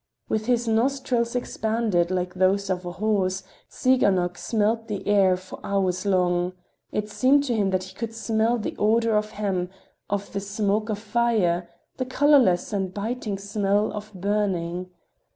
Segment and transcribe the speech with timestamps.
[0.27, 6.07] With his nostrils expanded, like those of a horse, Tsiganok smelt the air for hours
[6.07, 9.69] long—it seemed to him that he could smell the odor of hemp,
[10.09, 14.89] of the smoke of fire—the colorless and biting smell of burning.